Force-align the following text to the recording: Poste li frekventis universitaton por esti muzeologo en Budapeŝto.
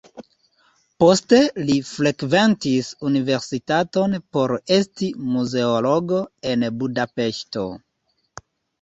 Poste 1.03 1.41
li 1.67 1.75
frekventis 1.89 2.89
universitaton 3.11 4.19
por 4.39 4.57
esti 4.81 5.13
muzeologo 5.37 6.27
en 6.57 6.69
Budapeŝto. 6.83 7.73